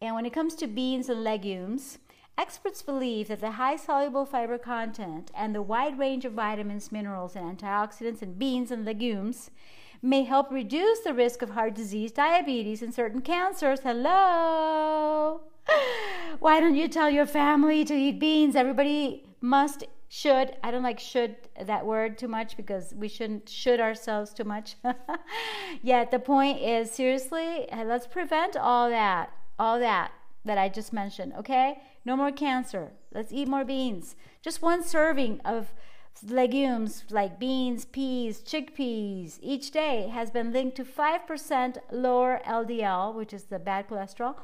And 0.00 0.14
when 0.14 0.26
it 0.26 0.32
comes 0.32 0.54
to 0.56 0.66
beans 0.66 1.08
and 1.08 1.22
legumes, 1.22 1.98
experts 2.36 2.82
believe 2.82 3.28
that 3.28 3.40
the 3.40 3.52
high 3.52 3.76
soluble 3.76 4.24
fiber 4.24 4.58
content 4.58 5.30
and 5.36 5.54
the 5.54 5.62
wide 5.62 5.98
range 5.98 6.24
of 6.24 6.32
vitamins, 6.32 6.90
minerals, 6.90 7.36
and 7.36 7.58
antioxidants 7.58 8.22
in 8.22 8.34
beans 8.34 8.72
and 8.72 8.84
legumes 8.84 9.50
may 10.02 10.24
help 10.24 10.50
reduce 10.50 11.00
the 11.00 11.14
risk 11.14 11.42
of 11.42 11.50
heart 11.50 11.74
disease, 11.74 12.10
diabetes, 12.10 12.82
and 12.82 12.92
certain 12.92 13.20
cancers. 13.20 13.80
Hello! 13.80 15.42
Why 16.38 16.60
don't 16.60 16.74
you 16.74 16.88
tell 16.88 17.10
your 17.10 17.26
family 17.26 17.84
to 17.84 17.94
eat 17.94 18.18
beans? 18.18 18.56
Everybody 18.56 19.24
must 19.40 19.84
should 20.10 20.56
i 20.62 20.70
don't 20.70 20.82
like 20.82 20.98
should 20.98 21.36
that 21.66 21.84
word 21.84 22.16
too 22.16 22.26
much 22.26 22.56
because 22.56 22.94
we 22.96 23.08
shouldn't 23.08 23.46
should 23.48 23.80
ourselves 23.80 24.32
too 24.32 24.44
much. 24.44 24.76
Yet 25.82 26.10
the 26.10 26.18
point 26.18 26.60
is 26.60 26.90
seriously 26.90 27.70
uh, 27.70 27.84
let's 27.84 28.06
prevent 28.06 28.56
all 28.56 28.88
that 28.88 29.30
all 29.58 29.78
that 29.78 30.12
that 30.44 30.56
i 30.58 30.68
just 30.68 30.92
mentioned 30.92 31.34
okay? 31.38 31.82
No 32.04 32.16
more 32.16 32.32
cancer. 32.32 32.92
Let's 33.12 33.32
eat 33.32 33.48
more 33.48 33.64
beans. 33.64 34.16
Just 34.40 34.62
one 34.62 34.82
serving 34.82 35.40
of 35.44 35.74
legumes 36.26 37.04
like 37.10 37.38
beans 37.38 37.84
peas 37.84 38.40
chickpeas 38.40 39.38
each 39.40 39.70
day 39.70 40.08
has 40.12 40.30
been 40.32 40.52
linked 40.52 40.76
to 40.76 40.84
5% 40.84 41.78
lower 41.92 42.40
ldl 42.44 43.14
which 43.14 43.32
is 43.32 43.44
the 43.44 43.58
bad 43.60 43.88
cholesterol 43.88 44.34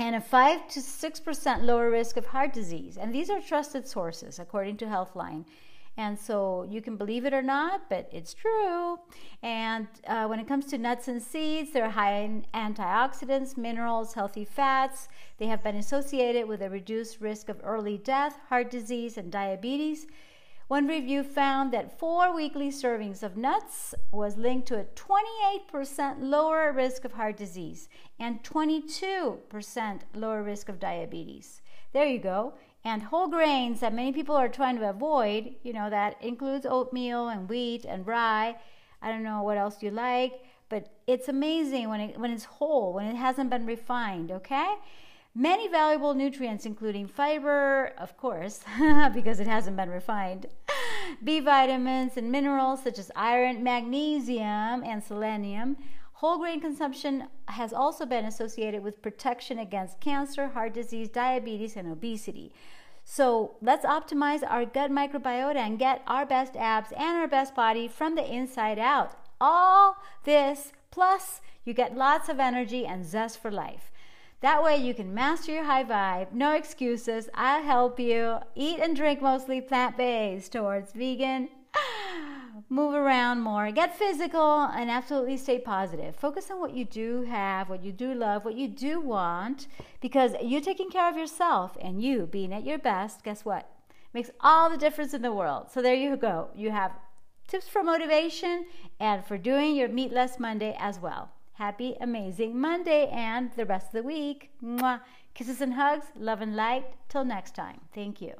and 0.00 0.16
a 0.16 0.20
5 0.20 0.66
to 0.68 0.80
6% 0.80 1.62
lower 1.62 1.90
risk 1.90 2.16
of 2.16 2.26
heart 2.26 2.54
disease. 2.54 2.96
And 2.96 3.14
these 3.14 3.28
are 3.28 3.40
trusted 3.40 3.86
sources, 3.86 4.38
according 4.38 4.78
to 4.78 4.86
Healthline. 4.86 5.44
And 5.98 6.18
so 6.18 6.66
you 6.70 6.80
can 6.80 6.96
believe 6.96 7.26
it 7.26 7.34
or 7.34 7.42
not, 7.42 7.90
but 7.90 8.08
it's 8.10 8.32
true. 8.32 8.98
And 9.42 9.86
uh, 10.06 10.26
when 10.26 10.40
it 10.40 10.48
comes 10.48 10.64
to 10.66 10.78
nuts 10.78 11.08
and 11.08 11.20
seeds, 11.22 11.72
they're 11.72 11.90
high 11.90 12.20
in 12.20 12.46
antioxidants, 12.54 13.58
minerals, 13.58 14.14
healthy 14.14 14.46
fats. 14.46 15.08
They 15.36 15.46
have 15.48 15.62
been 15.62 15.76
associated 15.76 16.48
with 16.48 16.62
a 16.62 16.70
reduced 16.70 17.20
risk 17.20 17.50
of 17.50 17.60
early 17.62 17.98
death, 17.98 18.38
heart 18.48 18.70
disease, 18.70 19.18
and 19.18 19.30
diabetes. 19.30 20.06
One 20.70 20.86
review 20.86 21.24
found 21.24 21.72
that 21.72 21.98
four 21.98 22.32
weekly 22.32 22.68
servings 22.68 23.24
of 23.24 23.36
nuts 23.36 23.92
was 24.12 24.36
linked 24.36 24.68
to 24.68 24.78
a 24.78 24.84
28% 24.84 26.18
lower 26.20 26.70
risk 26.70 27.04
of 27.04 27.14
heart 27.14 27.36
disease 27.36 27.88
and 28.20 28.40
22% 28.44 30.00
lower 30.14 30.44
risk 30.44 30.68
of 30.68 30.78
diabetes. 30.78 31.60
There 31.92 32.06
you 32.06 32.20
go. 32.20 32.54
And 32.84 33.02
whole 33.02 33.26
grains 33.26 33.80
that 33.80 33.92
many 33.92 34.12
people 34.12 34.36
are 34.36 34.48
trying 34.48 34.78
to 34.78 34.88
avoid, 34.88 35.56
you 35.64 35.72
know, 35.72 35.90
that 35.90 36.22
includes 36.22 36.64
oatmeal 36.64 37.30
and 37.30 37.48
wheat 37.48 37.84
and 37.84 38.06
rye. 38.06 38.54
I 39.02 39.10
don't 39.10 39.24
know 39.24 39.42
what 39.42 39.58
else 39.58 39.82
you 39.82 39.90
like, 39.90 40.34
but 40.68 40.88
it's 41.08 41.28
amazing 41.28 41.88
when 41.88 42.00
it 42.00 42.16
when 42.16 42.30
it's 42.30 42.44
whole, 42.44 42.92
when 42.92 43.06
it 43.06 43.16
hasn't 43.16 43.50
been 43.50 43.66
refined, 43.66 44.30
okay? 44.30 44.76
Many 45.34 45.68
valuable 45.68 46.14
nutrients, 46.14 46.66
including 46.66 47.06
fiber, 47.06 47.92
of 47.98 48.16
course, 48.16 48.60
because 49.14 49.38
it 49.38 49.46
hasn't 49.46 49.76
been 49.76 49.90
refined, 49.90 50.46
B 51.24 51.38
vitamins 51.38 52.16
and 52.16 52.32
minerals 52.32 52.82
such 52.82 52.98
as 52.98 53.12
iron, 53.14 53.62
magnesium, 53.62 54.82
and 54.82 55.02
selenium. 55.02 55.76
Whole 56.14 56.38
grain 56.38 56.60
consumption 56.60 57.28
has 57.46 57.72
also 57.72 58.04
been 58.04 58.24
associated 58.24 58.82
with 58.82 59.00
protection 59.02 59.58
against 59.58 60.00
cancer, 60.00 60.48
heart 60.48 60.74
disease, 60.74 61.08
diabetes, 61.08 61.76
and 61.76 61.90
obesity. 61.90 62.52
So 63.04 63.56
let's 63.62 63.86
optimize 63.86 64.42
our 64.46 64.64
gut 64.64 64.90
microbiota 64.90 65.56
and 65.56 65.78
get 65.78 66.02
our 66.06 66.26
best 66.26 66.56
abs 66.56 66.92
and 66.92 67.16
our 67.16 67.28
best 67.28 67.54
body 67.54 67.88
from 67.88 68.16
the 68.16 68.28
inside 68.28 68.78
out. 68.78 69.16
All 69.40 69.96
this 70.24 70.72
plus 70.90 71.40
you 71.64 71.72
get 71.72 71.96
lots 71.96 72.28
of 72.28 72.40
energy 72.40 72.84
and 72.84 73.06
zest 73.06 73.40
for 73.40 73.50
life. 73.50 73.89
That 74.40 74.62
way 74.62 74.78
you 74.78 74.94
can 74.94 75.12
master 75.12 75.52
your 75.52 75.64
high 75.64 75.84
vibe. 75.84 76.32
No 76.32 76.54
excuses. 76.54 77.28
I'll 77.34 77.62
help 77.62 78.00
you. 78.00 78.38
Eat 78.54 78.80
and 78.80 78.96
drink 78.96 79.20
mostly 79.20 79.60
plant 79.60 79.98
based 79.98 80.52
towards 80.52 80.92
vegan. 80.92 81.50
Move 82.70 82.94
around 82.94 83.42
more. 83.42 83.70
Get 83.70 83.98
physical 83.98 84.62
and 84.62 84.90
absolutely 84.90 85.36
stay 85.36 85.58
positive. 85.58 86.16
Focus 86.16 86.50
on 86.50 86.58
what 86.58 86.72
you 86.72 86.86
do 86.86 87.24
have, 87.24 87.68
what 87.68 87.84
you 87.84 87.92
do 87.92 88.14
love, 88.14 88.46
what 88.46 88.54
you 88.54 88.66
do 88.66 88.98
want, 88.98 89.66
because 90.00 90.32
you 90.42 90.62
taking 90.62 90.88
care 90.88 91.10
of 91.10 91.18
yourself 91.18 91.76
and 91.78 92.02
you 92.02 92.26
being 92.26 92.54
at 92.54 92.64
your 92.64 92.78
best, 92.78 93.22
guess 93.22 93.44
what? 93.44 93.68
Makes 94.14 94.30
all 94.40 94.70
the 94.70 94.78
difference 94.78 95.12
in 95.12 95.20
the 95.20 95.34
world. 95.34 95.70
So 95.70 95.82
there 95.82 95.94
you 95.94 96.16
go. 96.16 96.48
You 96.54 96.70
have 96.70 96.92
tips 97.46 97.68
for 97.68 97.82
motivation 97.82 98.64
and 98.98 99.22
for 99.22 99.36
doing 99.36 99.76
your 99.76 99.88
Meat 99.88 100.12
Less 100.12 100.40
Monday 100.40 100.74
as 100.78 100.98
well. 100.98 101.30
Happy, 101.60 101.94
amazing 102.00 102.58
Monday 102.58 103.06
and 103.12 103.52
the 103.52 103.66
rest 103.66 103.88
of 103.88 103.92
the 103.92 104.02
week. 104.02 104.50
Mwah. 104.64 105.02
Kisses 105.34 105.60
and 105.60 105.74
hugs, 105.74 106.06
love 106.16 106.40
and 106.40 106.56
light. 106.56 106.86
Till 107.10 107.22
next 107.22 107.54
time. 107.54 107.82
Thank 107.94 108.22
you. 108.22 108.32